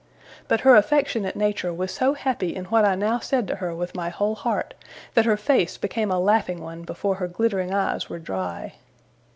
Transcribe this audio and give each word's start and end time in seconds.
But 0.47 0.61
her 0.61 0.75
affectionate 0.75 1.35
nature 1.35 1.71
was 1.71 1.91
so 1.93 2.15
happy 2.15 2.55
in 2.55 2.65
what 2.65 2.83
I 2.85 2.95
now 2.95 3.19
said 3.19 3.47
to 3.47 3.57
her 3.57 3.75
with 3.75 3.93
my 3.93 4.09
whole 4.09 4.33
heart, 4.33 4.73
that 5.13 5.25
her 5.25 5.37
face 5.37 5.77
became 5.77 6.09
a 6.09 6.17
laughing 6.19 6.59
one 6.63 6.81
before 6.81 7.17
her 7.17 7.27
glittering 7.27 7.71
eyes 7.71 8.09
were 8.09 8.17
dry. 8.17 8.73